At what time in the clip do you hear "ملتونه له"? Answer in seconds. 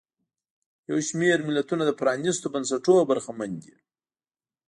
1.49-1.93